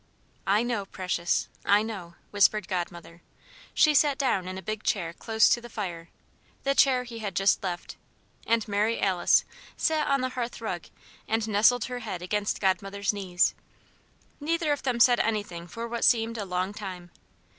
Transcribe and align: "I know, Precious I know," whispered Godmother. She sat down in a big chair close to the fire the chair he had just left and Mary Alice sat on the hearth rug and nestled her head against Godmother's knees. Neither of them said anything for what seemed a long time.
"I 0.47 0.63
know, 0.63 0.87
Precious 0.87 1.47
I 1.63 1.83
know," 1.83 2.15
whispered 2.31 2.67
Godmother. 2.67 3.21
She 3.75 3.93
sat 3.93 4.17
down 4.17 4.47
in 4.47 4.57
a 4.57 4.61
big 4.63 4.81
chair 4.81 5.13
close 5.13 5.47
to 5.49 5.61
the 5.61 5.69
fire 5.69 6.09
the 6.63 6.73
chair 6.73 7.03
he 7.03 7.19
had 7.19 7.35
just 7.35 7.61
left 7.61 7.97
and 8.47 8.67
Mary 8.67 8.99
Alice 8.99 9.45
sat 9.77 10.07
on 10.07 10.21
the 10.21 10.29
hearth 10.29 10.59
rug 10.59 10.85
and 11.27 11.47
nestled 11.47 11.85
her 11.85 11.99
head 11.99 12.23
against 12.23 12.59
Godmother's 12.59 13.13
knees. 13.13 13.53
Neither 14.39 14.71
of 14.71 14.81
them 14.81 14.99
said 14.99 15.19
anything 15.19 15.67
for 15.67 15.87
what 15.87 16.03
seemed 16.03 16.39
a 16.39 16.45
long 16.45 16.73
time. 16.73 17.11